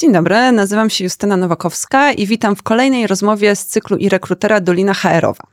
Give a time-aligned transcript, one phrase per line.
[0.00, 4.60] Dzień dobry, nazywam się Justyna Nowakowska i witam w kolejnej rozmowie z cyklu i rekrutera
[4.60, 5.44] Dolina HR-owa.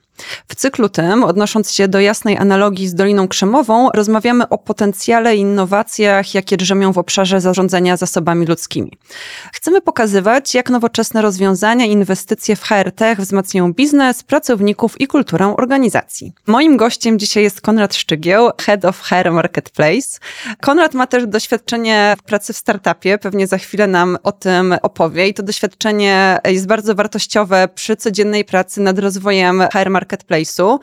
[0.47, 5.40] W cyklu tym, odnosząc się do jasnej analogii z Doliną Krzemową, rozmawiamy o potencjale i
[5.40, 8.91] innowacjach, jakie drzemią w obszarze zarządzania zasobami ludzkimi.
[9.54, 16.34] Chcemy pokazywać, jak nowoczesne rozwiązania i inwestycje w HR-Tech wzmacniają biznes, pracowników i kulturę organizacji.
[16.47, 20.20] Moim gościem dzisiaj jest Konrad Szczygieł, Head of HR Marketplace.
[20.61, 25.28] Konrad ma też doświadczenie w pracy w startupie, pewnie za chwilę nam o tym opowie
[25.28, 30.79] i to doświadczenie jest bardzo wartościowe przy codziennej pracy nad rozwojem HR Marketplace marketplace'u.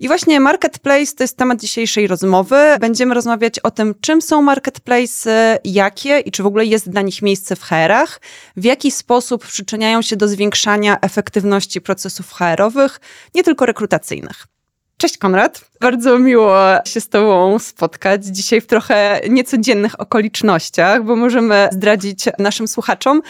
[0.00, 2.56] I właśnie marketplace to jest temat dzisiejszej rozmowy.
[2.80, 7.22] Będziemy rozmawiać o tym, czym są marketplace, jakie i czy w ogóle jest dla nich
[7.22, 8.20] miejsce w HR-ach,
[8.56, 13.00] w jaki sposób przyczyniają się do zwiększania efektywności procesów HR-owych,
[13.34, 14.57] nie tylko rekrutacyjnych.
[15.00, 21.68] Cześć Konrad, bardzo miło się z Tobą spotkać dzisiaj w trochę niecodziennych okolicznościach, bo możemy
[21.72, 23.22] zdradzić naszym słuchaczom,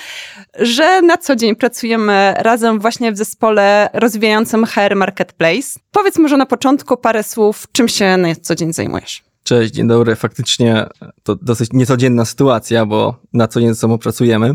[0.58, 5.80] że na co dzień pracujemy razem właśnie w zespole rozwijającym HR Marketplace.
[5.92, 9.24] Powiedz może na początku parę słów, czym się na co dzień zajmujesz.
[9.42, 10.16] Cześć, dzień dobry.
[10.16, 10.86] Faktycznie
[11.22, 14.54] to dosyć niecodzienna sytuacja, bo na co dzień ze sobą pracujemy.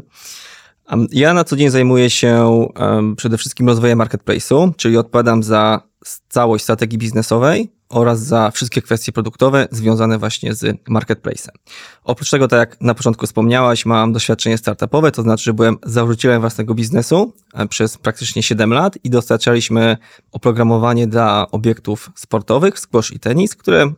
[1.11, 2.65] Ja na co dzień zajmuję się
[3.17, 5.81] przede wszystkim rozwojem marketplace'u, czyli odpowiadam za
[6.29, 11.51] całość strategii biznesowej oraz za wszystkie kwestie produktowe związane właśnie z marketplace'em.
[12.03, 16.41] Oprócz tego, tak jak na początku wspomniałaś, mam doświadczenie startupowe, to znaczy, że byłem założycielem
[16.41, 19.97] własnego biznesu e, przez praktycznie 7 lat i dostarczaliśmy
[20.31, 23.93] oprogramowanie dla obiektów sportowych, squash i tenis, które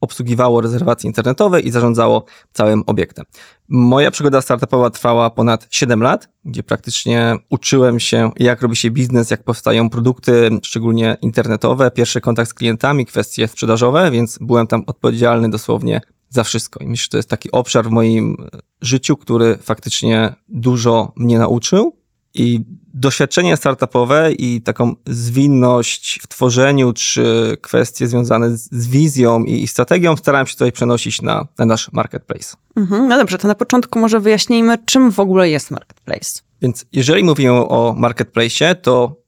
[0.00, 3.24] obsługiwało rezerwacje internetowe i zarządzało całym obiektem.
[3.68, 9.30] Moja przygoda startupowa trwała ponad 7 lat, gdzie praktycznie uczyłem się, jak robi się biznes,
[9.30, 15.50] jak powstają produkty, szczególnie internetowe, pierwszy kontakt z klientami, kwestie sprzedażowe, więc byłem tam odpowiedzialny
[15.50, 16.84] dosłownie za wszystko.
[16.84, 18.36] I myślę, że to jest taki obszar w moim
[18.80, 21.99] życiu, który faktycznie dużo mnie nauczył
[22.34, 22.60] i
[22.94, 30.46] doświadczenie startupowe i taką zwinność w tworzeniu, czy kwestie związane z wizją i strategią starałem
[30.46, 32.56] się tutaj przenosić na, na nasz marketplace.
[32.76, 36.40] Mhm, no dobrze, to na początku może wyjaśnijmy, czym w ogóle jest marketplace.
[36.62, 39.20] Więc jeżeli mówimy o marketplace, to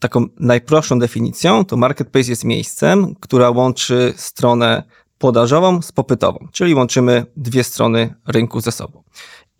[0.00, 4.82] taką najprostszą definicją to marketplace jest miejscem, która łączy stronę
[5.18, 9.02] podażową z popytową, czyli łączymy dwie strony rynku ze sobą.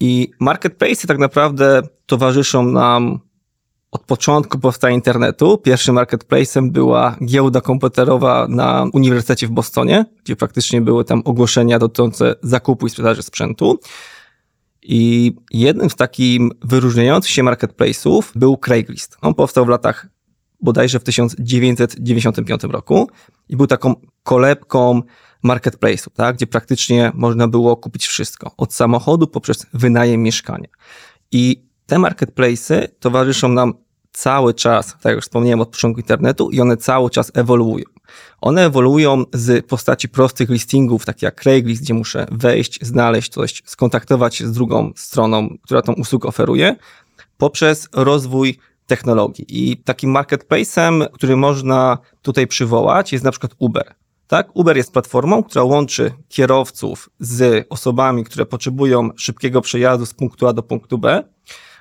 [0.03, 3.21] I marketplace tak naprawdę towarzyszą nam
[3.91, 5.59] od początku powstania internetu.
[5.59, 12.35] Pierwszym marketplacem była giełda komputerowa na Uniwersytecie w Bostonie, gdzie praktycznie były tam ogłoszenia dotyczące
[12.43, 13.81] zakupu i sprzedaży sprzętu.
[14.83, 19.17] I jednym z takich wyróżniających się marketplace'ów był Craigslist.
[19.21, 20.07] On powstał w latach
[20.61, 23.11] bodajże w 1995 roku
[23.49, 25.03] i był taką kolebką
[25.45, 30.69] marketplace'u, tak, gdzie praktycznie można było kupić wszystko, od samochodu poprzez wynajem mieszkania.
[31.33, 33.75] I te marketplace'y towarzyszą nam
[34.13, 37.85] cały czas, tak jak wspomniałem od początku internetu, i one cały czas ewoluują.
[38.41, 44.37] One ewoluują z postaci prostych listingów, takich jak Craigslist, gdzie muszę wejść, znaleźć coś, skontaktować
[44.37, 46.77] się z drugą stroną, która tą usługę oferuje,
[47.39, 49.45] poprzez rozwój technologii.
[49.49, 53.95] I takim marketplace'em, który można tutaj przywołać, jest na przykład Uber.
[54.33, 54.51] Tak?
[54.55, 60.53] Uber jest platformą, która łączy kierowców z osobami, które potrzebują szybkiego przejazdu z punktu A
[60.53, 61.25] do punktu B,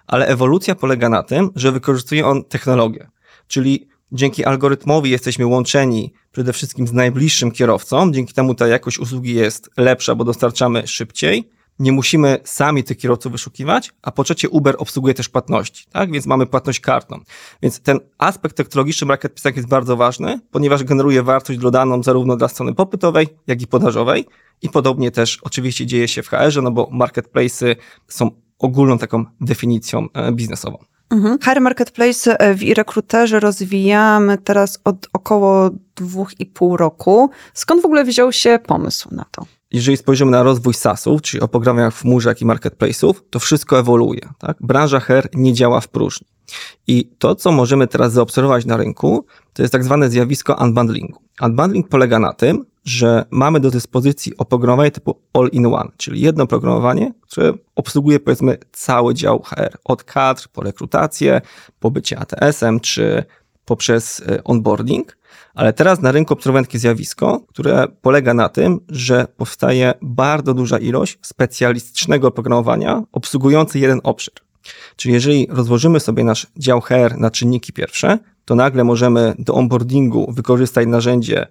[0.08, 3.10] ale ewolucja polega na tym, że wykorzystuje on technologię.
[3.48, 9.36] Czyli dzięki algorytmowi jesteśmy łączeni przede wszystkim z najbliższym kierowcą, dzięki temu ta jakość usługi
[9.36, 11.50] jest lepsza, bo dostarczamy szybciej.
[11.82, 16.12] Nie musimy sami tych kierowców wyszukiwać, a po trzecie Uber obsługuje też płatności, tak?
[16.12, 17.20] Więc mamy płatność kartą.
[17.62, 22.74] Więc ten aspekt technologiczny marketplace jest bardzo ważny, ponieważ generuje wartość dodaną zarówno dla strony
[22.74, 24.26] popytowej, jak i podażowej.
[24.62, 27.76] I podobnie też oczywiście dzieje się w HR-ze, no bo marketplace'y
[28.08, 30.78] są ogólną taką definicją e, biznesową.
[31.10, 31.40] Mhm.
[31.40, 37.30] HR Marketplace e, w e-rekruterze rozwijamy teraz od około dwóch i pół roku.
[37.54, 39.46] Skąd w ogóle wziął się pomysł na to?
[39.72, 44.22] Jeżeli spojrzymy na rozwój SaaSów, czyli oprogramowaniach w chmurze, jak i marketplace'ów, to wszystko ewoluuje.
[44.38, 44.58] Tak?
[44.60, 46.28] Branża HR nie działa w próżni.
[46.88, 51.20] I to, co możemy teraz zaobserwować na rynku, to jest tak zwane zjawisko unbundlingu.
[51.42, 57.54] Unbundling polega na tym, że mamy do dyspozycji oprogramowanie typu all-in-one, czyli jedno programowanie, które
[57.76, 61.42] obsługuje powiedzmy cały dział HR, od kadr po rekrutację,
[61.80, 63.24] po bycie ATS-em, czy
[63.66, 65.18] poprzez e, onboarding.
[65.56, 70.78] Ale teraz na rynku obserwujemy takie zjawisko, które polega na tym, że powstaje bardzo duża
[70.78, 74.34] ilość specjalistycznego oprogramowania obsługujące jeden obszar.
[74.96, 80.32] Czyli jeżeli rozłożymy sobie nasz dział HR na czynniki pierwsze, to nagle możemy do onboardingu
[80.32, 81.48] wykorzystać narzędzie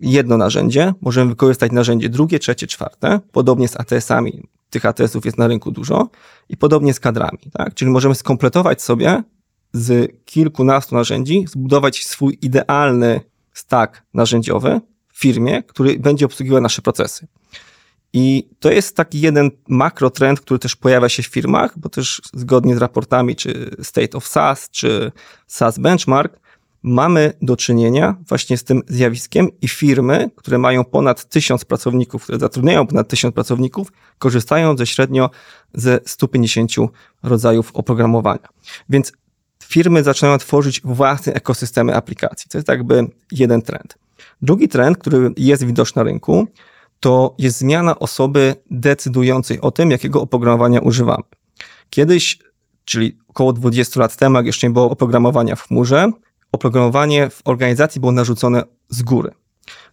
[0.00, 3.20] jedno narzędzie, możemy wykorzystać narzędzie drugie, trzecie, czwarte.
[3.32, 6.08] Podobnie z ATS-ami, tych ATS-ów jest na rynku dużo.
[6.48, 7.74] I podobnie z kadrami, tak?
[7.74, 9.22] Czyli możemy skompletować sobie
[9.72, 13.20] z kilkunastu narzędzi, zbudować swój idealny
[13.54, 14.80] stack narzędziowy
[15.12, 17.26] w firmie, który będzie obsługiwał nasze procesy.
[18.12, 22.74] I to jest taki jeden makrotrend, który też pojawia się w firmach, bo też zgodnie
[22.74, 25.12] z raportami czy State of SaaS, czy
[25.46, 26.40] SaaS Benchmark,
[26.82, 32.38] mamy do czynienia właśnie z tym zjawiskiem i firmy, które mają ponad tysiąc pracowników, które
[32.38, 35.30] zatrudniają ponad tysiąc pracowników, korzystają ze średnio
[35.74, 36.72] ze 150
[37.22, 38.48] rodzajów oprogramowania.
[38.88, 39.12] Więc
[39.68, 42.50] firmy zaczynają tworzyć własne ekosystemy aplikacji.
[42.50, 43.98] To jest jakby jeden trend.
[44.42, 46.46] Drugi trend, który jest widoczny na rynku,
[47.00, 51.22] to jest zmiana osoby decydującej o tym, jakiego oprogramowania używamy.
[51.90, 52.38] Kiedyś,
[52.84, 56.10] czyli około 20 lat temu, jak jeszcze nie było oprogramowania w chmurze,
[56.52, 59.30] oprogramowanie w organizacji było narzucone z góry.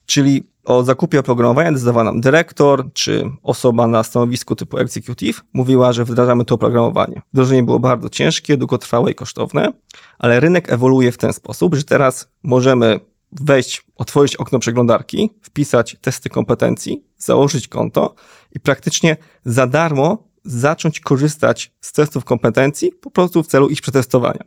[0.05, 6.05] Czyli o zakupie oprogramowania decydował nam dyrektor czy osoba na stanowisku typu executive mówiła, że
[6.05, 7.21] wdrażamy to oprogramowanie.
[7.33, 9.73] Wdrożenie było bardzo ciężkie, długotrwałe i kosztowne,
[10.19, 12.99] ale rynek ewoluuje w ten sposób, że teraz możemy
[13.31, 18.15] wejść, otworzyć okno przeglądarki, wpisać testy kompetencji, założyć konto
[18.51, 24.43] i praktycznie za darmo zacząć korzystać z testów kompetencji po prostu w celu ich przetestowania.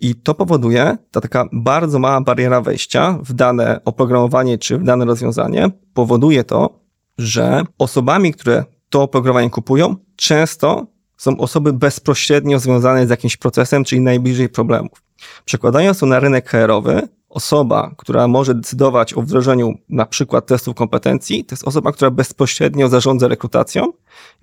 [0.00, 5.04] I to powoduje, ta taka bardzo mała bariera wejścia w dane oprogramowanie czy w dane
[5.04, 6.80] rozwiązanie, powoduje to,
[7.18, 10.86] że osobami, które to oprogramowanie kupują, często
[11.16, 15.02] są osoby bezpośrednio związane z jakimś procesem, czyli najbliżej problemów.
[15.44, 21.44] Przekładając to na rynek HR-owy, osoba, która może decydować o wdrożeniu na przykład testów kompetencji,
[21.44, 23.92] to jest osoba, która bezpośrednio zarządza rekrutacją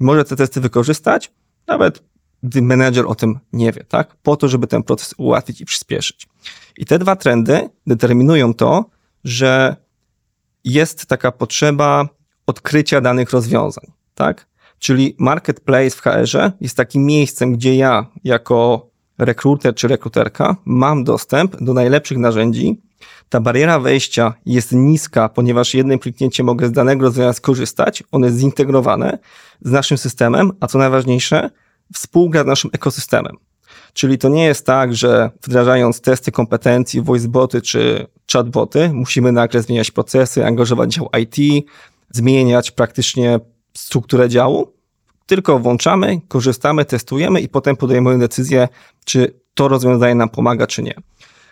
[0.02, 1.32] i może te testy wykorzystać,
[1.68, 2.04] nawet
[2.46, 4.16] gdy menedżer o tym nie wie, tak?
[4.16, 6.28] Po to, żeby ten proces ułatwić i przyspieszyć.
[6.78, 8.86] I te dwa trendy determinują to,
[9.24, 9.76] że
[10.64, 12.10] jest taka potrzeba
[12.48, 14.48] odkrycia danych rozwiązań, tak?
[14.80, 21.64] Czyli marketplace w HR-ze jest takim miejscem, gdzie ja jako rekruter czy rekruterka mam dostęp
[21.64, 22.82] do najlepszych narzędzi.
[23.30, 28.04] Ta bariera wejścia jest niska, ponieważ jednym kliknięciem mogę z danego rozwiązania skorzystać.
[28.12, 29.20] One jest zintegrowane
[29.62, 31.50] z naszym systemem, a co najważniejsze,
[31.94, 33.38] współgra z naszym ekosystemem.
[33.94, 39.92] Czyli to nie jest tak, że wdrażając testy kompetencji, voiceboty czy chatboty, musimy nagle zmieniać
[39.92, 41.66] procesy, angażować dział IT,
[42.12, 43.40] zmieniać praktycznie
[43.74, 44.74] strukturę działu,
[45.26, 48.68] tylko włączamy, korzystamy, testujemy i potem podejmujemy decyzję,
[49.06, 50.94] czy to rozwiązanie nam pomaga, czy nie.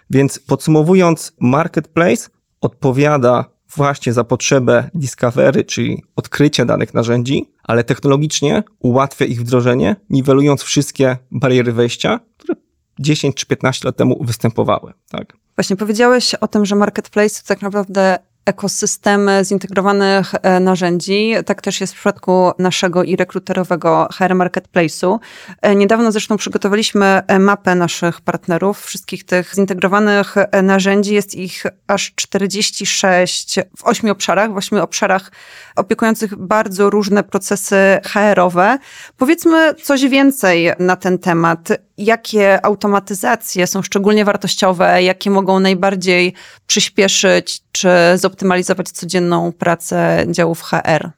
[0.10, 2.30] Więc podsumowując, marketplace
[2.62, 3.46] odpowiada
[3.76, 11.18] właśnie za potrzebę discovery, czyli odkrycia danych narzędzi, ale technologicznie ułatwia ich wdrożenie, niwelując wszystkie
[11.32, 12.56] bariery wejścia, które
[13.00, 14.94] 10 czy 15 lat temu występowały.
[15.10, 15.34] Tak?
[15.56, 21.34] Właśnie powiedziałeś o tym, że marketplace tak naprawdę ekosystemy zintegrowanych e, narzędzi.
[21.46, 25.20] Tak też jest w przypadku naszego i rekruterowego HR Marketplace'u.
[25.62, 31.14] E, niedawno zresztą przygotowaliśmy e, mapę naszych partnerów, wszystkich tych zintegrowanych narzędzi.
[31.14, 35.32] Jest ich aż 46 w ośmiu obszarach, w ośmiu obszarach
[35.76, 38.78] opiekujących bardzo różne procesy HR-owe.
[39.18, 46.34] Powiedzmy coś więcej na ten temat jakie automatyzacje są szczególnie wartościowe, jakie mogą najbardziej
[46.68, 51.12] przyspieszyć czy zoptymalizować codzienną pracę działów HR?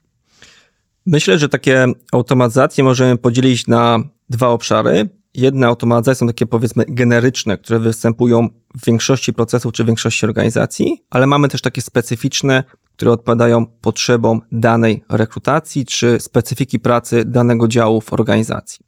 [1.06, 3.98] Myślę, że takie automatyzacje możemy podzielić na
[4.30, 5.08] dwa obszary.
[5.34, 11.26] Jedne automatyzacje są takie powiedzmy generyczne, które występują w większości procesów czy większości organizacji, ale
[11.26, 12.64] mamy też takie specyficzne,
[12.96, 18.86] które odpowiadają potrzebom danej rekrutacji czy specyfiki pracy danego działu w organizacji.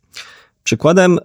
[0.65, 1.19] Przykładem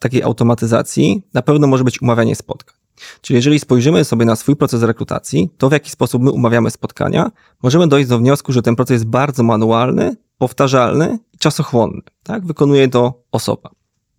[0.00, 2.76] takiej automatyzacji na pewno może być umawianie spotkań.
[3.20, 7.30] Czyli jeżeli spojrzymy sobie na swój proces rekrutacji, to w jaki sposób my umawiamy spotkania,
[7.62, 12.02] możemy dojść do wniosku, że ten proces jest bardzo manualny, powtarzalny i czasochłonny.
[12.22, 12.46] Tak?
[12.46, 13.70] Wykonuje to osoba.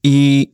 [0.04, 0.48] I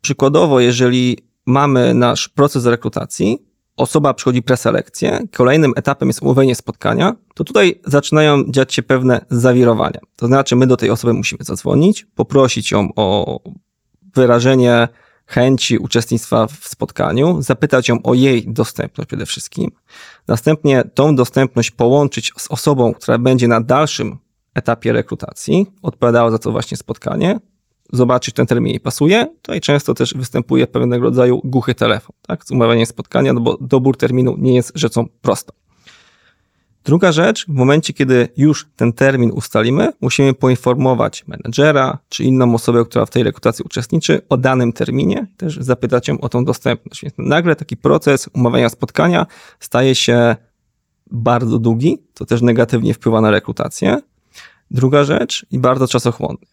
[0.00, 3.38] przykładowo, jeżeli mamy nasz proces rekrutacji,
[3.76, 10.00] osoba przychodzi preselekcję, kolejnym etapem jest umówienie spotkania, to tutaj zaczynają dziać się pewne zawirowania.
[10.16, 13.40] To znaczy, my do tej osoby musimy zadzwonić, poprosić ją o
[14.14, 14.88] wyrażenie
[15.26, 19.70] chęci uczestnictwa w spotkaniu, zapytać ją o jej dostępność przede wszystkim.
[20.28, 24.18] Następnie tą dostępność połączyć z osobą, która będzie na dalszym
[24.54, 27.40] etapie rekrutacji, odpowiadała za to właśnie spotkanie,
[27.92, 29.26] zobaczyć, ten termin jej pasuje.
[29.42, 32.44] Tutaj często też występuje pewnego rodzaju głuchy telefon, tak?
[32.50, 35.52] Umawianie spotkania, no bo dobór terminu nie jest rzeczą prostą.
[36.84, 42.84] Druga rzecz, w momencie, kiedy już ten termin ustalimy, musimy poinformować menedżera czy inną osobę,
[42.84, 47.02] która w tej rekrutacji uczestniczy, o danym terminie, też zapytać ją o tą dostępność.
[47.02, 49.26] Więc nagle taki proces umawiania spotkania
[49.60, 50.36] staje się
[51.10, 54.00] bardzo długi, to też negatywnie wpływa na rekrutację.
[54.70, 56.46] Druga rzecz i bardzo czasochłonny.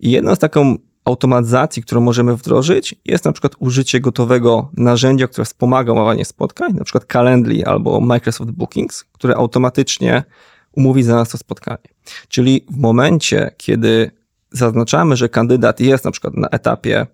[0.00, 0.76] I jedną z taką
[1.08, 6.84] automatyzacji, którą możemy wdrożyć, jest na przykład użycie gotowego narzędzia, które wspomaga omawianie spotkań, na
[6.84, 10.24] przykład Calendly albo Microsoft Bookings, które automatycznie
[10.72, 11.88] umówi za nas to spotkanie.
[12.28, 14.10] Czyli w momencie, kiedy
[14.50, 17.06] zaznaczamy, że kandydat jest na przykład na etapie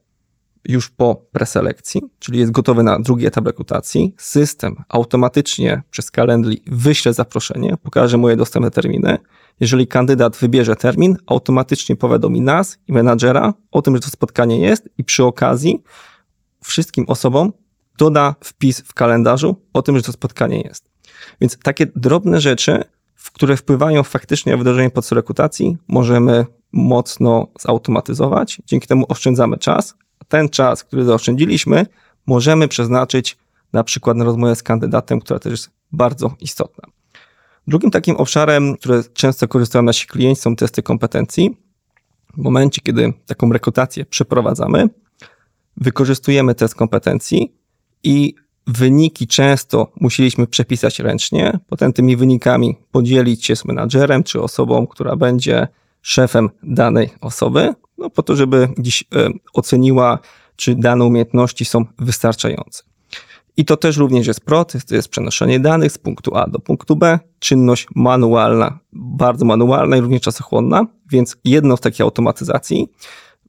[0.69, 7.13] już po preselekcji, czyli jest gotowy na drugi etap rekrutacji, system automatycznie przez Calendly wyśle
[7.13, 9.19] zaproszenie, pokaże moje dostępne terminy.
[9.61, 14.89] Jeżeli kandydat wybierze termin, automatycznie powiadomi nas i menadżera o tym, że to spotkanie jest
[14.99, 15.83] i przy okazji
[16.63, 17.53] wszystkim osobom
[17.99, 20.85] doda wpis w kalendarzu o tym, że to spotkanie jest.
[21.41, 22.85] Więc takie drobne rzeczy,
[23.33, 28.63] które wpływają faktycznie na wdrożenie procesu rekrutacji, możemy mocno zautomatyzować.
[28.67, 29.95] Dzięki temu oszczędzamy czas,
[30.29, 31.87] ten czas, który zaoszczędziliśmy,
[32.27, 33.37] możemy przeznaczyć
[33.73, 36.89] na przykład na rozmowę z kandydatem, która też jest bardzo istotna.
[37.67, 41.57] Drugim takim obszarem, które często korzystają nasi klienci, są testy kompetencji.
[42.35, 44.89] W momencie, kiedy taką rekrutację przeprowadzamy,
[45.77, 47.55] wykorzystujemy test kompetencji
[48.03, 48.35] i
[48.67, 55.17] wyniki często musieliśmy przepisać ręcznie, potem tymi wynikami podzielić się z menadżerem czy osobą, która
[55.17, 55.69] będzie
[56.03, 57.75] szefem danej osoby,
[58.05, 60.19] no po to, żeby gdzieś e, oceniła,
[60.57, 62.83] czy dane umiejętności są wystarczające.
[63.57, 66.97] I to też również jest proces, to jest przenoszenie danych z punktu A do punktu
[66.97, 72.89] B, czynność manualna, bardzo manualna i również czasochłonna, więc jedną z takich automatyzacji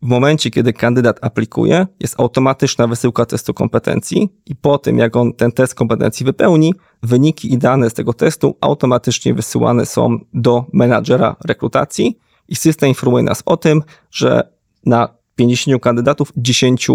[0.01, 5.33] w momencie, kiedy kandydat aplikuje, jest automatyczna wysyłka testu kompetencji i po tym, jak on
[5.33, 11.35] ten test kompetencji wypełni, wyniki i dane z tego testu automatycznie wysyłane są do menadżera
[11.45, 14.49] rekrutacji, i system informuje nas o tym, że
[14.85, 16.87] na 50 kandydatów 10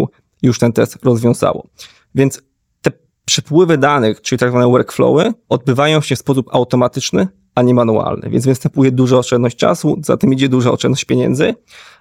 [0.43, 1.67] już ten test rozwiązało.
[2.15, 2.43] Więc
[2.83, 2.91] te
[3.25, 8.31] przepływy danych, czyli tak zwane workflowy, odbywają się w sposób automatyczny, a nie manualny.
[8.31, 11.55] Więc występuje duża oszczędność czasu, za tym idzie duża oszczędność pieniędzy,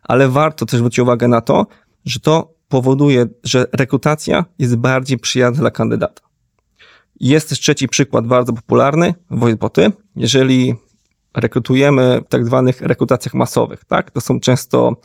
[0.03, 1.65] ale warto też zwrócić uwagę na to,
[2.05, 6.21] że to powoduje, że rekrutacja jest bardziej przyjazna dla kandydata.
[7.19, 9.91] Jest też trzeci przykład bardzo popularny, voiceboty.
[10.15, 10.75] Jeżeli
[11.33, 14.11] rekrutujemy w tak zwanych rekrutacjach masowych, tak?
[14.11, 14.95] To są często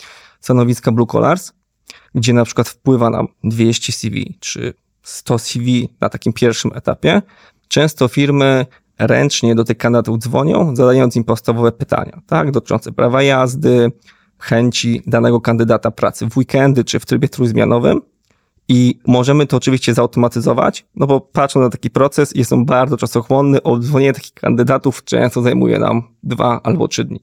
[0.40, 1.52] stanowiska blue collars,
[2.14, 7.22] gdzie na przykład wpływa nam 200 CV czy 100 CV na takim pierwszym etapie.
[7.68, 8.66] Często firmy
[8.98, 12.50] ręcznie do tych kandydatów dzwonią, zadając im podstawowe pytania, tak?
[12.50, 13.92] Dotyczące prawa jazdy,
[14.38, 18.00] chęci danego kandydata pracy w weekendy czy w trybie trójzmianowym.
[18.68, 23.62] I możemy to oczywiście zautomatyzować, no bo patrząc na taki proces, jest on bardzo czasochłonny.
[23.62, 27.20] Odzwonienie takich kandydatów często zajmuje nam dwa albo trzy dni.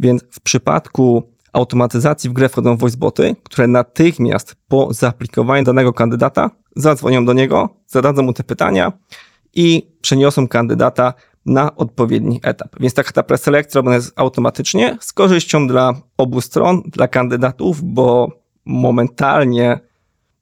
[0.00, 7.24] Więc w przypadku automatyzacji w grę wchodzą voiceboty, które natychmiast po zaaplikowaniu danego kandydata zadzwonią
[7.24, 8.92] do niego, zadadzą mu te pytania
[9.54, 11.14] i przeniosą kandydata
[11.46, 12.76] na odpowiedni etap.
[12.80, 18.28] Więc taka ta preselekcja robiona jest automatycznie z korzyścią dla obu stron, dla kandydatów, bo
[18.64, 19.80] momentalnie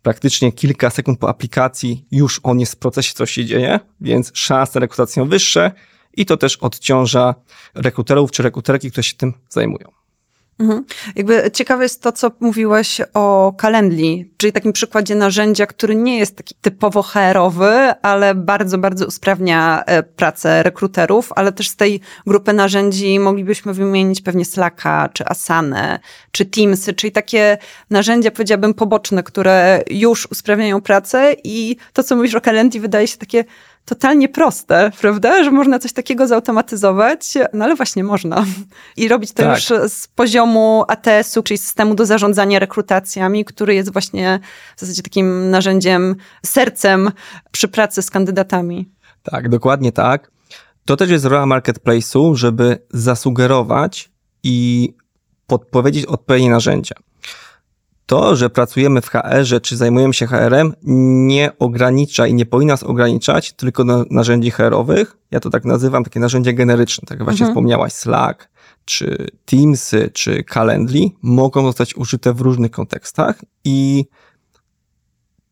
[0.02, 4.78] praktycznie kilka sekund po aplikacji już on jest w procesie, coś się dzieje, więc szanse
[4.78, 5.72] na rekrutację wyższe
[6.16, 7.34] i to też odciąża
[7.74, 10.01] rekruterów czy rekruterki, które się tym zajmują.
[10.62, 10.84] Mhm.
[11.16, 16.36] Jakby ciekawe jest to, co mówiłeś o Calendly, czyli takim przykładzie narzędzia, który nie jest
[16.36, 22.52] taki typowo HR-owy, ale bardzo, bardzo usprawnia e, pracę rekruterów, ale też z tej grupy
[22.52, 25.98] narzędzi moglibyśmy wymienić pewnie Slacka, czy Asanę,
[26.32, 27.58] czy Teamsy, czyli takie
[27.90, 33.16] narzędzia, powiedziałabym, poboczne, które już usprawniają pracę i to, co mówisz o Calendly, wydaje się
[33.16, 33.44] takie
[33.84, 35.44] totalnie proste, prawda?
[35.44, 38.44] Że można coś takiego zautomatyzować, no ale właśnie można.
[38.96, 39.56] I robić to tak.
[39.56, 44.40] już z poziomu ATS-u, czyli systemu do zarządzania rekrutacjami, który jest właśnie
[44.76, 47.10] w zasadzie takim narzędziem, sercem
[47.52, 48.92] przy pracy z kandydatami.
[49.22, 50.30] Tak, dokładnie tak.
[50.84, 54.10] To też jest rola marketplace'u, żeby zasugerować
[54.42, 54.88] i
[55.46, 56.94] podpowiedzieć odpowiednie narzędzia
[58.12, 60.72] to, że pracujemy w HR-ze czy zajmujemy się HR-em,
[61.26, 65.16] nie ogranicza i nie powinna nas ograniczać tylko do narzędzi HR-owych.
[65.30, 67.50] Ja to tak nazywam, takie narzędzia generyczne, tak jak właśnie mhm.
[67.50, 68.48] wspomniałaś, Slack,
[68.84, 74.04] czy Teamsy, czy Calendly, mogą zostać użyte w różnych kontekstach i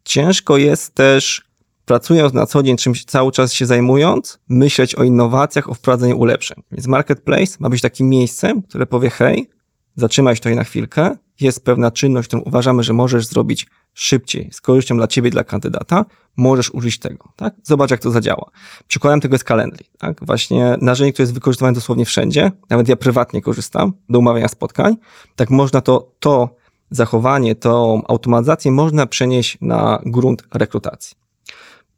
[0.05, 1.43] ciężko jest też,
[1.85, 6.63] pracując na co dzień, czymś cały czas się zajmując, myśleć o innowacjach, o wprowadzeniu ulepszeń.
[6.73, 9.51] Więc marketplace ma być takim miejscem, które powie, hej,
[9.97, 14.61] zatrzymaj się tutaj na chwilkę, jest pewna czynność, którą uważamy, że możesz zrobić szybciej, z
[14.61, 16.05] korzyścią dla ciebie, dla kandydata,
[16.37, 17.55] możesz użyć tego, tak?
[17.63, 18.51] Zobacz, jak to zadziała.
[18.89, 20.25] Przykładem tego jest Calendly, tak?
[20.25, 24.97] Właśnie narzędzie, które jest wykorzystywane dosłownie wszędzie, nawet ja prywatnie korzystam do umawiania spotkań,
[25.37, 26.57] tak można to, to
[26.91, 31.17] zachowanie, tą automatyzację można przenieść na grunt rekrutacji.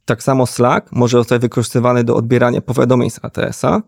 [0.04, 3.82] Tak samo Slack może zostać wykorzystywany do odbierania powiadomień z ATS-a.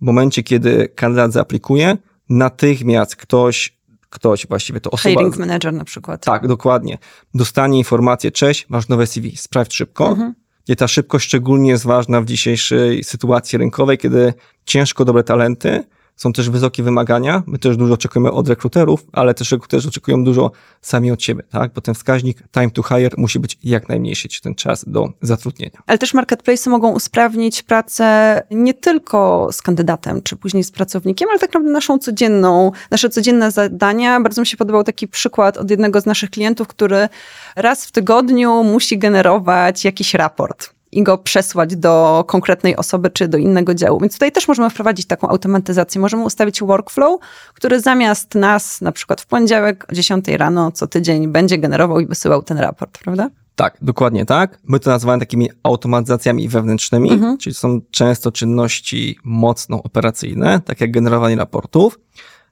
[0.00, 1.96] W momencie, kiedy kandydat zaaplikuje,
[2.28, 3.79] natychmiast ktoś
[4.10, 5.10] ktoś właściwie to osoba...
[5.10, 6.24] Hiring manager na przykład.
[6.24, 6.98] Tak, dokładnie.
[7.34, 10.08] Dostanie informację, cześć, masz nowe CV, sprawdź szybko.
[10.08, 10.34] Mhm.
[10.68, 15.84] I ta szybkość szczególnie jest ważna w dzisiejszej sytuacji rynkowej, kiedy ciężko dobre talenty
[16.20, 17.42] są też wysokie wymagania.
[17.46, 20.50] My też dużo oczekujemy od rekruterów, ale też rekruterzy oczekują dużo
[20.80, 21.72] sami od siebie, tak?
[21.72, 25.82] Bo ten wskaźnik time to hire musi być jak najmniejszy, ten czas do zatrudnienia.
[25.86, 31.38] Ale też marketplace mogą usprawnić pracę nie tylko z kandydatem, czy później z pracownikiem, ale
[31.38, 34.20] tak naprawdę naszą codzienną, nasze codzienne zadania.
[34.20, 37.08] Bardzo mi się podobał taki przykład od jednego z naszych klientów, który
[37.56, 43.38] raz w tygodniu musi generować jakiś raport i go przesłać do konkretnej osoby czy do
[43.38, 44.00] innego działu.
[44.00, 46.00] Więc tutaj też możemy wprowadzić taką automatyzację.
[46.00, 47.20] Możemy ustawić workflow,
[47.54, 52.06] który zamiast nas na przykład w poniedziałek o 10 rano co tydzień będzie generował i
[52.06, 53.30] wysyłał ten raport, prawda?
[53.56, 54.58] Tak, dokładnie tak.
[54.64, 57.38] My to nazywamy takimi automatyzacjami wewnętrznymi, mhm.
[57.38, 61.98] czyli są często czynności mocno operacyjne, tak jak generowanie raportów,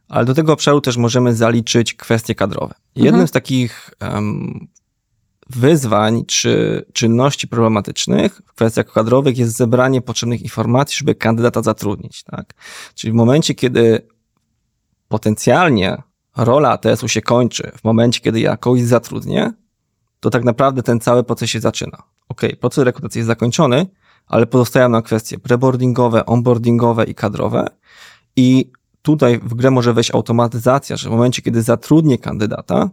[0.08, 2.74] ale do tego obszaru też możemy zaliczyć kwestie kadrowe.
[2.96, 3.28] Jednym mhm.
[3.28, 4.68] z takich um,
[5.50, 12.22] wyzwań czy czynności problematycznych w kwestiach kadrowych jest zebranie potrzebnych informacji, żeby kandydata zatrudnić.
[12.22, 12.54] Tak?
[12.94, 14.06] Czyli w momencie, kiedy
[15.08, 16.02] potencjalnie
[16.36, 19.52] rola ATS-u się kończy, w momencie, kiedy ja kogoś zatrudnię,
[20.20, 22.02] to tak naprawdę ten cały proces się zaczyna.
[22.28, 23.86] Ok, proces rekrutacji jest zakończony,
[24.26, 27.66] ale pozostają nam kwestie preboardingowe, onboardingowe i kadrowe.
[28.36, 28.70] I
[29.02, 32.90] tutaj w grę może wejść automatyzacja, że w momencie, kiedy zatrudnię kandydata,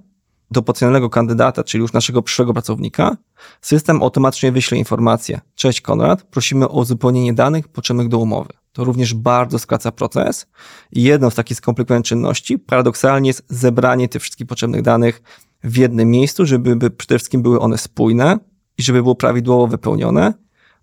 [0.51, 3.17] do potencjalnego kandydata, czyli już naszego przyszłego pracownika,
[3.61, 5.41] system automatycznie wyśle informację.
[5.55, 8.53] Cześć Konrad, prosimy o uzupełnienie danych potrzebnych do umowy.
[8.71, 10.47] To również bardzo skraca proces
[10.91, 15.21] i jedną z takich skomplikowanych czynności paradoksalnie jest zebranie tych wszystkich potrzebnych danych
[15.63, 18.39] w jednym miejscu, żeby przede wszystkim były one spójne
[18.77, 20.33] i żeby było prawidłowo wypełnione.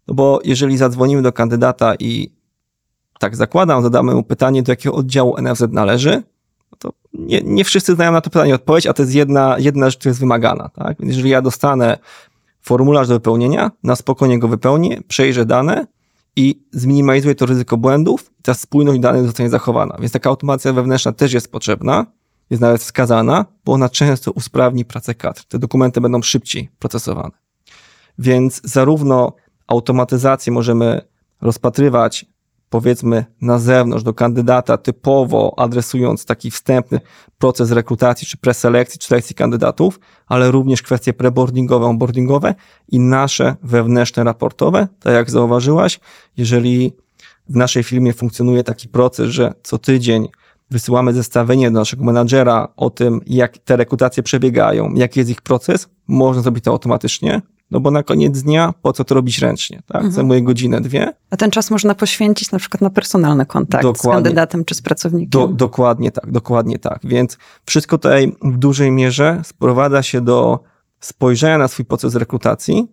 [0.08, 2.32] No bo jeżeli zadzwonimy do kandydata i
[3.18, 6.22] tak zakładam, zadamy mu pytanie, do jakiego oddziału NFZ należy,
[7.26, 10.10] nie, nie wszyscy znają na to pytanie odpowiedź, a to jest jedna, jedna rzecz, która
[10.10, 10.68] jest wymagana.
[10.68, 10.96] Tak?
[11.00, 11.98] Więc jeżeli ja dostanę
[12.60, 15.86] formularz do wypełnienia, na spokojnie go wypełnię, przejrzę dane
[16.36, 19.96] i zminimalizuję to ryzyko błędów ta spójność danych zostanie zachowana.
[20.00, 22.06] Więc taka automacja wewnętrzna też jest potrzebna,
[22.50, 25.44] jest nawet wskazana, bo ona często usprawni pracę kadr.
[25.44, 27.30] Te dokumenty będą szybciej procesowane.
[28.18, 29.32] Więc zarówno
[29.66, 31.00] automatyzację możemy
[31.40, 32.26] rozpatrywać
[32.72, 37.00] powiedzmy na zewnątrz do kandydata, typowo adresując taki wstępny
[37.38, 42.54] proces rekrutacji, czy preselekcji, czy selekcji kandydatów, ale również kwestie preboardingowe, onboardingowe
[42.88, 44.88] i nasze wewnętrzne raportowe.
[45.00, 46.00] Tak jak zauważyłaś,
[46.36, 46.92] jeżeli
[47.48, 50.28] w naszej firmie funkcjonuje taki proces, że co tydzień
[50.72, 55.88] wysyłamy zestawienie do naszego menadżera o tym, jak te rekrutacje przebiegają, jaki jest ich proces,
[56.08, 59.96] można zrobić to automatycznie, no bo na koniec dnia po co to robić ręcznie, tak?
[59.96, 60.12] Mhm.
[60.12, 61.12] Zajmuje godzinę, dwie.
[61.30, 64.82] A ten czas można poświęcić na przykład na personalny kontakt dokładnie, z kandydatem czy z
[64.82, 65.30] pracownikiem.
[65.30, 67.00] Do, dokładnie tak, dokładnie tak.
[67.04, 70.60] Więc wszystko tutaj w dużej mierze sprowadza się do
[71.00, 72.88] spojrzenia na swój proces rekrutacji,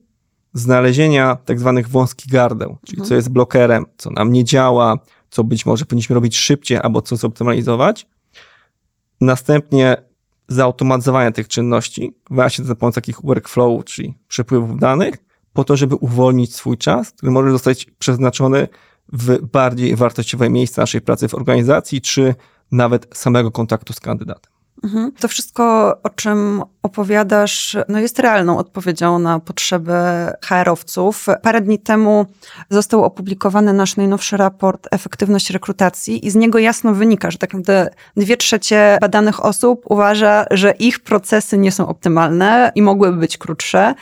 [0.53, 3.09] znalezienia tak zwanych wąskich gardeł, czyli mhm.
[3.09, 4.97] co jest blokerem, co nam nie działa,
[5.29, 8.07] co być może powinniśmy robić szybciej albo co zoptymalizować.
[9.21, 9.97] Następnie
[10.47, 15.15] zautomatyzowania tych czynności, właśnie za pomocą takich workflow, czyli przepływów danych,
[15.53, 18.67] po to, żeby uwolnić swój czas, który może zostać przeznaczony
[19.13, 22.35] w bardziej wartościowe miejsca naszej pracy w organizacji, czy
[22.71, 24.58] nawet samego kontaktu z kandydatem.
[24.83, 25.11] Mhm.
[25.19, 29.93] To wszystko, o czym opowiadasz, no jest realną odpowiedzią na potrzeby
[30.45, 31.25] HR-owców.
[31.41, 32.25] Parę dni temu
[32.69, 37.89] został opublikowany nasz najnowszy raport Efektywność rekrutacji i z niego jasno wynika, że tak naprawdę
[38.17, 43.95] dwie trzecie badanych osób uważa, że ich procesy nie są optymalne i mogłyby być krótsze.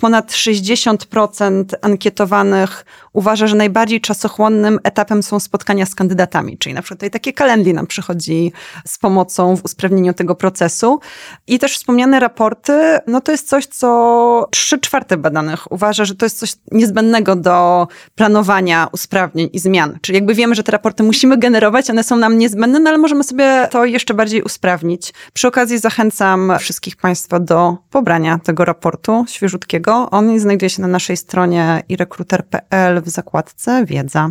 [0.00, 6.98] Ponad 60% ankietowanych uważa, że najbardziej czasochłonnym etapem są spotkania z kandydatami, czyli na przykład
[6.98, 8.52] tutaj takie kalendy nam przychodzi
[8.86, 11.00] z pomocą w usprawnieniu tego procesu.
[11.46, 16.26] I też wspomniane raporty, no to jest coś, co trzy czwarte badanych uważa, że to
[16.26, 19.98] jest coś niezbędnego do planowania usprawnień i zmian.
[20.02, 23.24] Czyli jakby wiemy, że te raporty musimy generować, one są nam niezbędne, no ale możemy
[23.24, 25.12] sobie to jeszcze bardziej usprawnić.
[25.32, 30.10] Przy okazji zachęcam wszystkich Państwa do pobrania tego raportu świeżutkiego.
[30.10, 34.30] On znajduje się na naszej stronie irekruter.pl w zakładce Wiedza.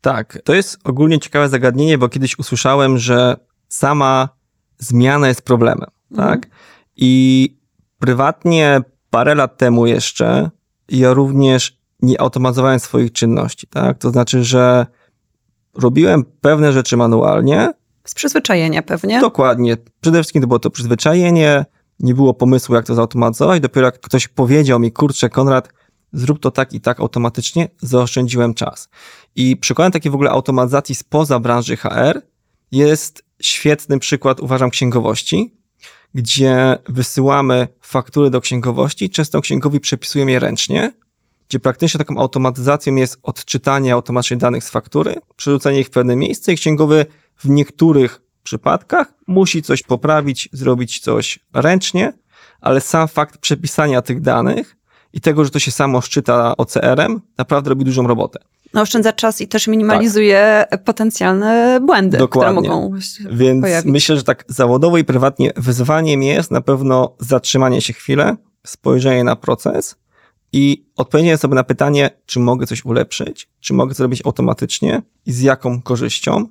[0.00, 3.36] Tak, to jest ogólnie ciekawe zagadnienie, bo kiedyś usłyszałem, że
[3.68, 4.28] sama
[4.82, 6.30] zmiana jest problemem, mhm.
[6.30, 6.50] tak?
[6.96, 7.56] I
[7.98, 10.50] prywatnie parę lat temu jeszcze
[10.88, 13.98] ja również nie automatyzowałem swoich czynności, tak?
[13.98, 14.86] To znaczy, że
[15.74, 17.72] robiłem pewne rzeczy manualnie.
[18.04, 19.20] Z przyzwyczajenia pewnie.
[19.20, 19.76] Dokładnie.
[20.00, 21.64] Przede wszystkim to było to przyzwyczajenie,
[22.00, 23.60] nie było pomysłu, jak to zautomatyzować.
[23.60, 25.68] Dopiero jak ktoś powiedział mi, kurczę, Konrad,
[26.12, 28.88] zrób to tak i tak automatycznie, zaoszczędziłem czas.
[29.36, 32.22] I przykładem takiej w ogóle automatyzacji spoza branży HR
[32.72, 35.54] jest świetny przykład, uważam, księgowości,
[36.14, 40.92] gdzie wysyłamy faktury do księgowości, często księgowi przepisują je ręcznie,
[41.48, 46.52] gdzie praktycznie taką automatyzacją jest odczytanie automatycznie danych z faktury, przerzucenie ich w pewne miejsce
[46.52, 52.12] i księgowy w niektórych przypadkach musi coś poprawić, zrobić coś ręcznie,
[52.60, 54.76] ale sam fakt przepisania tych danych
[55.12, 58.38] i tego, że to się samo szczyta OCR-em, naprawdę robi dużą robotę.
[58.74, 60.84] No, oszczędza czas i też minimalizuje tak.
[60.84, 62.60] potencjalne błędy, Dokładnie.
[62.60, 63.92] które mogą się Więc pojawić.
[63.92, 69.36] myślę, że tak zawodowo i prywatnie wyzwaniem jest na pewno zatrzymanie się chwilę, spojrzenie na
[69.36, 69.96] proces
[70.52, 75.40] i odpowiedzieć sobie na pytanie, czy mogę coś ulepszyć, czy mogę zrobić automatycznie i z
[75.40, 76.46] jaką korzyścią,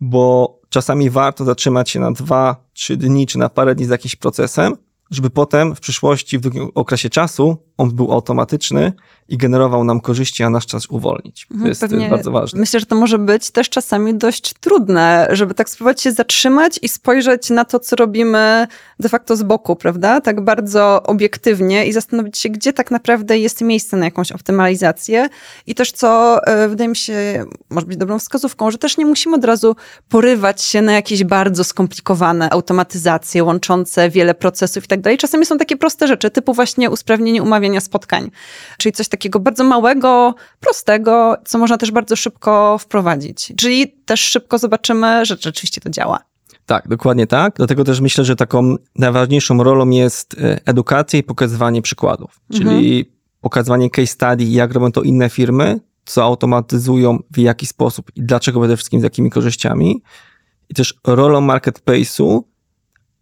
[0.00, 4.16] bo czasami warto zatrzymać się na dwa, trzy dni, czy na parę dni z jakimś
[4.16, 4.76] procesem,
[5.14, 8.92] żeby potem w przyszłości, w długim okresie czasu, on był automatyczny
[9.28, 11.46] i generował nam korzyści, a nasz czas uwolnić.
[11.48, 12.60] To mhm, jest, to jest bardzo ważne.
[12.60, 16.88] Myślę, że to może być też czasami dość trudne, żeby tak spróbować się zatrzymać i
[16.88, 18.66] spojrzeć na to, co robimy
[19.00, 20.20] de facto z boku, prawda?
[20.20, 25.28] Tak bardzo obiektywnie i zastanowić się, gdzie tak naprawdę jest miejsce na jakąś optymalizację
[25.66, 29.36] i też co e, wydaje mi się, może być dobrą wskazówką, że też nie musimy
[29.36, 29.76] od razu
[30.08, 35.18] porywać się na jakieś bardzo skomplikowane automatyzacje łączące wiele procesów i tak dalej.
[35.18, 38.30] Czasami są takie proste rzeczy, typu właśnie usprawnienie umawiania spotkań,
[38.78, 43.52] czyli coś takiego bardzo małego, prostego, co można też bardzo szybko wprowadzić.
[43.56, 46.33] Czyli też szybko zobaczymy, że rzeczywiście to działa.
[46.66, 47.54] Tak, dokładnie tak.
[47.56, 52.40] Dlatego też myślę, że taką najważniejszą rolą jest e, edukacja i pokazywanie przykładów.
[52.52, 52.70] Mhm.
[52.70, 58.22] Czyli pokazywanie case study, jak robią to inne firmy, co automatyzują, w jaki sposób i
[58.22, 60.02] dlaczego przede wszystkim z jakimi korzyściami.
[60.68, 62.40] I też rolą marketplace'u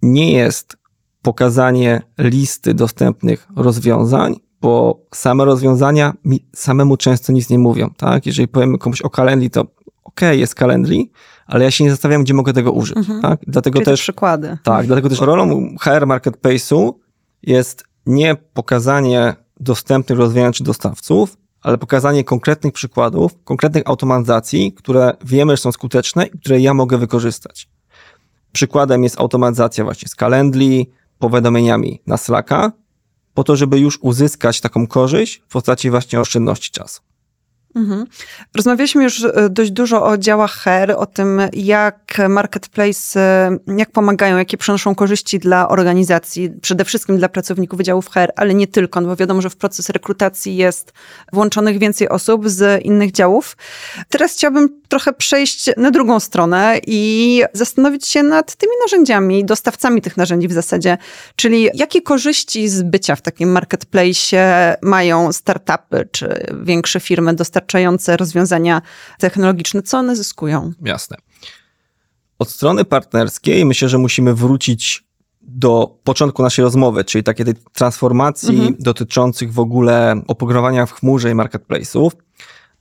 [0.02, 0.76] nie jest
[1.22, 8.26] pokazanie listy dostępnych rozwiązań, bo same rozwiązania mi samemu często nic nie mówią, tak?
[8.26, 9.66] Jeżeli powiemy komuś o Calendly, to
[10.12, 11.04] ok, jest Calendly,
[11.46, 13.22] ale ja się nie zastanawiam, gdzie mogę tego użyć, mhm.
[13.22, 13.40] tak?
[13.46, 14.58] Dlatego Czyli też przykłady.
[14.64, 16.92] Tak, dlatego też rolą HR Marketplace'u
[17.42, 25.52] jest nie pokazanie dostępnych rozwiązań czy dostawców, ale pokazanie konkretnych przykładów, konkretnych automatyzacji, które wiemy,
[25.52, 27.68] że są skuteczne i które ja mogę wykorzystać.
[28.52, 30.86] Przykładem jest automatyzacja właśnie z Calendly,
[31.18, 32.72] powiadomieniami na Slacka,
[33.34, 37.02] po to, żeby już uzyskać taką korzyść w postaci właśnie oszczędności czasu.
[37.74, 38.06] Mhm.
[38.54, 44.36] Rozmawialiśmy już e, dość dużo o działach HR, o tym, jak marketplace, e, jak pomagają,
[44.36, 49.08] jakie przynoszą korzyści dla organizacji, przede wszystkim dla pracowników wydziałów HR, ale nie tylko, no
[49.08, 50.92] bo wiadomo, że w proces rekrutacji jest
[51.32, 53.56] włączonych więcej osób z innych działów.
[54.08, 60.16] Teraz chciałabym trochę przejść na drugą stronę i zastanowić się nad tymi narzędziami, dostawcami tych
[60.16, 60.98] narzędzi w zasadzie,
[61.36, 68.16] czyli jakie korzyści z bycia w takim marketplace mają startupy czy większe firmy dostarczające dostarczające
[68.16, 68.82] rozwiązania
[69.18, 70.72] technologiczne, co one zyskują?
[70.82, 71.16] Jasne.
[72.38, 75.04] Od strony partnerskiej myślę, że musimy wrócić
[75.42, 78.76] do początku naszej rozmowy, czyli takiej tej transformacji mhm.
[78.78, 82.10] dotyczących w ogóle oprogramowania w chmurze i marketplace'ów.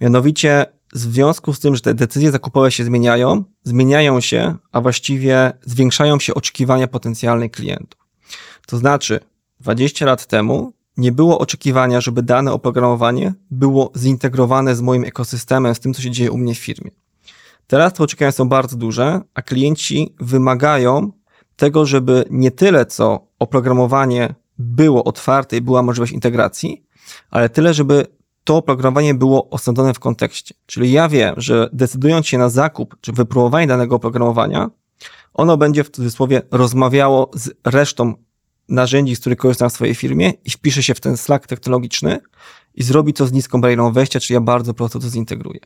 [0.02, 5.54] Mianowicie w związku z tym, że te decyzje zakupowe się zmieniają, zmieniają się, a właściwie
[5.62, 8.00] zwiększają się oczekiwania potencjalnych klientów.
[8.68, 9.20] To znaczy,
[9.60, 15.80] 20 lat temu nie było oczekiwania, żeby dane oprogramowanie było zintegrowane z moim ekosystemem, z
[15.80, 16.92] tym, co się dzieje u mnie w firmie.
[17.68, 21.12] Teraz te oczekiwania są bardzo duże, a klienci wymagają
[21.56, 26.86] tego, żeby nie tyle co oprogramowanie było otwarte i była możliwość integracji,
[27.30, 28.06] ale tyle, żeby
[28.44, 30.56] to oprogramowanie było osadzone w kontekście.
[30.66, 34.70] Czyli ja wiem, że decydując się na zakup czy wypróbowanie danego oprogramowania,
[35.34, 38.14] ono będzie w cudzysłowie rozmawiało z resztą
[38.70, 42.20] narzędzi, z których korzystam w swojej firmie i wpiszę się w ten Slack technologiczny
[42.76, 45.60] i zrobi to z niską barierą wejścia, czyli ja bardzo prosto to zintegruję.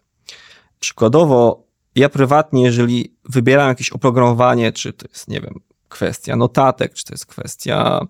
[0.80, 1.64] Przykładowo,
[1.96, 7.14] ja prywatnie, jeżeli wybieram jakieś oprogramowanie, czy to jest, nie wiem, kwestia notatek, czy to
[7.14, 8.08] jest kwestia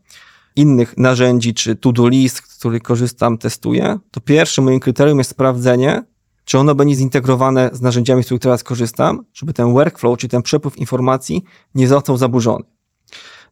[0.55, 6.03] innych narzędzi, czy to-do list, z których korzystam, testuję, to pierwszym moim kryterium jest sprawdzenie,
[6.45, 10.41] czy ono będzie zintegrowane z narzędziami, z których teraz korzystam, żeby ten workflow, czy ten
[10.41, 11.43] przepływ informacji
[11.75, 12.74] nie został zaburzony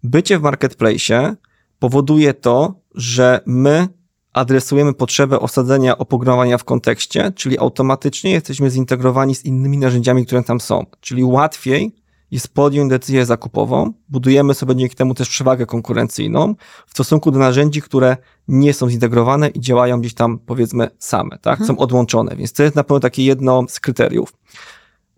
[0.04, 1.36] bycie w marketplace
[1.80, 3.88] powoduje to, że my
[4.34, 10.62] adresujemy potrzebę osadzenia oprogramowania w kontekście, czyli automatycznie jesteśmy zintegrowani z innymi narzędziami, które tam
[10.62, 10.86] są.
[11.00, 11.96] Czyli łatwiej
[12.32, 16.56] jest podjąć decyzję zakupową, budujemy sobie dzięki temu też przewagę konkurencyjną
[16.88, 21.66] w stosunku do narzędzi, które nie są zintegrowane i działają gdzieś tam powiedzmy same, tak?
[21.66, 24.34] Są odłączone, więc to jest na pewno takie jedno z kryteriów.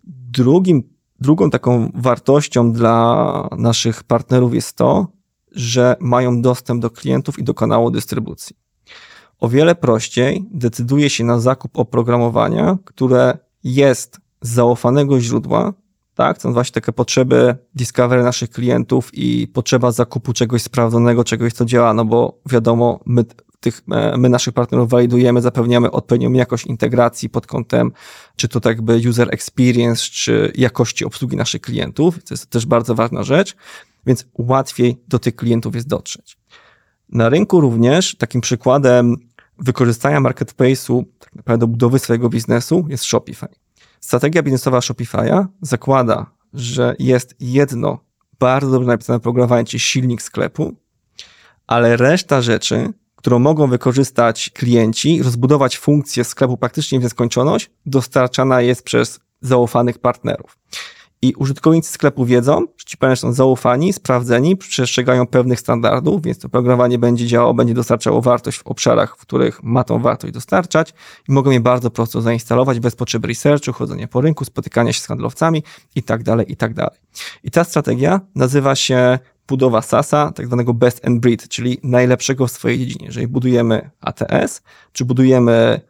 [0.04, 5.06] Drugim Drugą taką wartością dla naszych partnerów jest to,
[5.52, 8.56] że mają dostęp do klientów i do kanału dystrybucji.
[9.40, 15.72] O wiele prościej decyduje się na zakup oprogramowania, które jest z zaufanego źródła,
[16.14, 16.42] tak?
[16.42, 21.94] Są właśnie takie potrzeby discovery naszych klientów i potrzeba zakupu czegoś sprawdzonego, czegoś, co działa,
[21.94, 23.24] no bo wiadomo, my
[23.66, 27.92] tych, e, my naszych partnerów walidujemy, zapewniamy odpowiednią jakość integracji pod kątem,
[28.36, 32.24] czy to tak jakby user experience, czy jakości obsługi naszych klientów.
[32.24, 33.56] To jest też bardzo ważna rzecz,
[34.06, 36.38] więc łatwiej do tych klientów jest dotrzeć.
[37.08, 39.16] Na rynku również takim przykładem
[39.58, 43.46] wykorzystania marketplace'u tak naprawdę do budowy swojego biznesu jest Shopify.
[44.00, 47.98] Strategia biznesowa Shopify'a zakłada, że jest jedno
[48.38, 50.76] bardzo dobrze napisane programowanie, czyli silnik sklepu,
[51.66, 52.92] ale reszta rzeczy,
[53.26, 60.58] którą mogą wykorzystać klienci, rozbudować funkcję sklepu praktycznie w nieskończoność, dostarczana jest przez zaufanych partnerów.
[61.22, 66.48] I użytkownicy sklepu wiedzą, że ci partnerzy są zaufani, sprawdzeni, przestrzegają pewnych standardów, więc to
[66.48, 70.94] programowanie będzie działało, będzie dostarczało wartość w obszarach, w których ma tą wartość dostarczać
[71.28, 75.06] i mogą je bardzo prosto zainstalować bez potrzeby researchu, chodzenia po rynku, spotykania się z
[75.06, 75.62] handlowcami
[75.94, 76.72] i tak dalej, i tak.
[77.44, 82.50] I ta strategia nazywa się budowa SASa, tak zwanego best and breed, czyli najlepszego w
[82.50, 83.06] swojej dziedzinie.
[83.06, 85.80] Jeżeli budujemy ATS, czy budujemy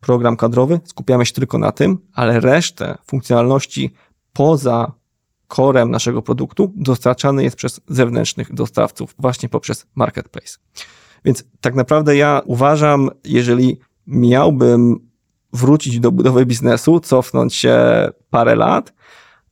[0.00, 3.92] program kadrowy, skupiamy się tylko na tym, ale resztę funkcjonalności
[4.32, 4.92] poza
[5.48, 10.58] korem naszego produktu dostarczany jest przez zewnętrznych dostawców, właśnie poprzez marketplace.
[11.24, 15.08] Więc tak naprawdę ja uważam, jeżeli miałbym
[15.52, 17.78] wrócić do budowy biznesu, cofnąć się
[18.30, 18.92] parę lat,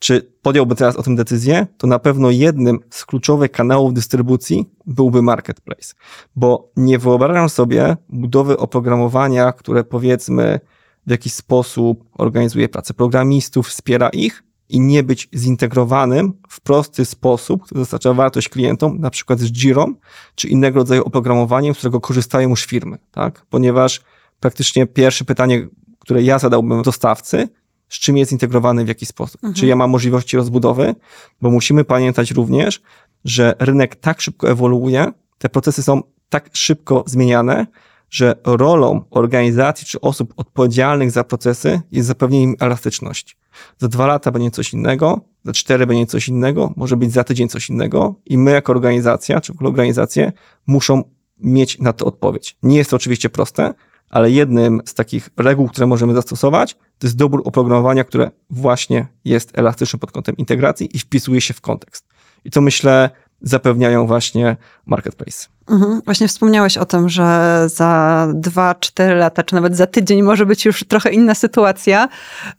[0.05, 5.23] czy podjąłby teraz o tym decyzję, to na pewno jednym z kluczowych kanałów dystrybucji byłby
[5.23, 5.95] marketplace.
[6.37, 10.61] Bo nie wyobrażam sobie budowy oprogramowania, które powiedzmy
[11.07, 17.63] w jakiś sposób organizuje pracę programistów, wspiera ich, i nie być zintegrowanym w prosty sposób,
[17.63, 19.87] który dostarcza wartość klientom, na przykład z Jira,
[20.35, 23.47] czy innego rodzaju oprogramowaniem, z którego korzystają już firmy, tak?
[23.51, 24.01] Ponieważ
[24.41, 27.49] praktycznie pierwsze pytanie, które ja zadałbym dostawcy,
[27.95, 29.45] z czym jest zintegrowany, w jaki sposób.
[29.45, 29.55] Mhm.
[29.55, 30.95] Czy ja mam możliwości rozbudowy?
[31.41, 32.83] Bo musimy pamiętać również,
[33.25, 37.67] że rynek tak szybko ewoluuje, te procesy są tak szybko zmieniane,
[38.11, 43.35] że rolą organizacji czy osób odpowiedzialnych za procesy jest zapewnienie im elastyczności.
[43.79, 47.49] Za dwa lata będzie coś innego, za cztery będzie coś innego, może być za tydzień
[47.49, 50.33] coś innego i my jako organizacja, czy w ogóle organizacje
[50.67, 51.03] muszą
[51.39, 52.57] mieć na to odpowiedź.
[52.63, 53.75] Nie jest to oczywiście proste,
[54.11, 59.59] ale jednym z takich reguł, które możemy zastosować, to jest dobór oprogramowania, które właśnie jest
[59.59, 62.07] elastyczne pod kątem integracji i wpisuje się w kontekst.
[62.45, 63.11] I to myślę
[63.43, 65.49] zapewniają właśnie marketplace.
[65.69, 66.01] Mhm.
[66.05, 70.65] Właśnie wspomniałeś o tym, że za dwa, cztery lata, czy nawet za tydzień może być
[70.65, 72.09] już trochę inna sytuacja.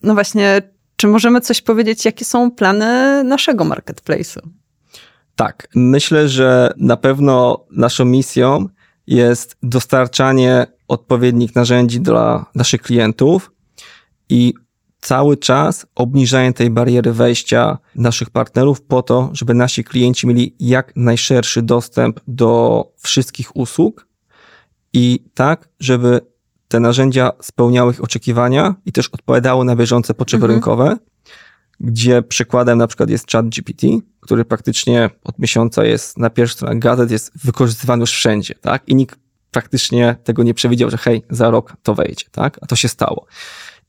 [0.03, 0.61] No właśnie,
[0.95, 4.39] czy możemy coś powiedzieć, jakie są plany naszego marketplace'u?
[5.35, 8.67] Tak, myślę, że na pewno naszą misją
[9.07, 13.51] jest dostarczanie odpowiednich narzędzi dla naszych klientów
[14.29, 14.53] i
[15.01, 20.95] cały czas obniżają tej bariery wejścia naszych partnerów po to, żeby nasi klienci mieli jak
[20.95, 24.07] najszerszy dostęp do wszystkich usług
[24.93, 26.21] i tak, żeby
[26.67, 30.55] te narzędzia spełniały ich oczekiwania i też odpowiadały na bieżące potrzeby mhm.
[30.55, 30.97] rynkowe,
[31.79, 33.87] gdzie przykładem na przykład jest chat GPT,
[34.19, 38.89] który praktycznie od miesiąca jest na pierwszej stronie gazet, jest wykorzystywany już wszędzie, tak?
[38.89, 39.19] I nikt
[39.51, 42.59] praktycznie tego nie przewidział, że hej, za rok to wejdzie, tak?
[42.61, 43.25] A to się stało.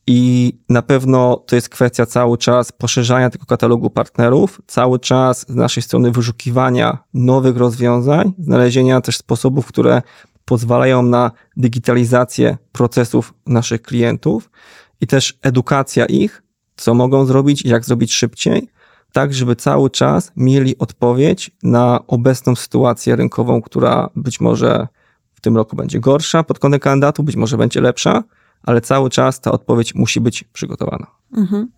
[0.06, 5.54] I na pewno to jest kwestia cały czas poszerzania tego katalogu partnerów, cały czas z
[5.54, 10.02] naszej strony wyszukiwania nowych rozwiązań, znalezienia też sposobów, które
[10.44, 14.50] pozwalają na digitalizację procesów naszych klientów
[15.00, 16.42] i też edukacja ich,
[16.76, 18.68] co mogą zrobić, jak zrobić szybciej,
[19.12, 24.88] tak żeby cały czas mieli odpowiedź na obecną sytuację rynkową, która być może
[25.34, 28.22] w tym roku będzie gorsza pod kątem kandydatu, być może będzie lepsza,
[28.62, 31.06] ale cały czas ta odpowiedź musi być przygotowana.
[31.36, 31.68] Mhm.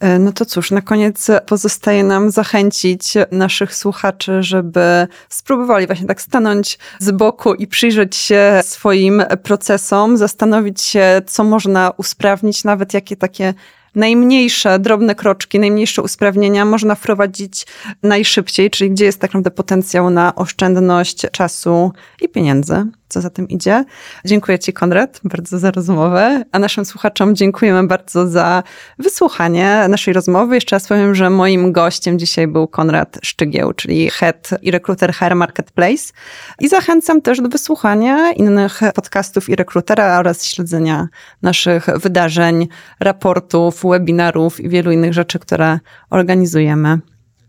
[0.00, 6.22] E, no to cóż, na koniec pozostaje nam zachęcić naszych słuchaczy, żeby spróbowali właśnie tak
[6.22, 13.16] stanąć z boku i przyjrzeć się swoim procesom, zastanowić się, co można usprawnić, nawet jakie
[13.16, 13.54] takie
[13.96, 17.66] najmniejsze, drobne kroczki, najmniejsze usprawnienia można wprowadzić
[18.02, 23.48] najszybciej, czyli gdzie jest tak naprawdę potencjał na oszczędność czasu i pieniędzy co za tym
[23.48, 23.84] idzie.
[24.24, 28.62] Dziękuję Ci, Konrad, bardzo za rozmowę, a naszym słuchaczom dziękujemy bardzo za
[28.98, 30.54] wysłuchanie naszej rozmowy.
[30.54, 35.34] Jeszcze raz powiem, że moim gościem dzisiaj był Konrad Szczygieł, czyli head i rekruter HR
[35.34, 36.12] Marketplace.
[36.60, 41.08] I zachęcam też do wysłuchania innych podcastów i rekrutera oraz śledzenia
[41.42, 42.68] naszych wydarzeń,
[43.00, 45.78] raportów, webinarów i wielu innych rzeczy, które
[46.10, 46.98] organizujemy.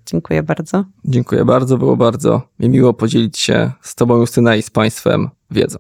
[0.08, 0.86] Dziękuję bardzo.
[1.06, 5.78] Dziękuję bardzo, było bardzo mi miło podzielić się z Tobą, Justyna, i z Państwem wiedzą.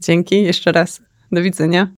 [0.00, 1.02] Dzięki jeszcze raz.
[1.32, 1.88] Do widzenia.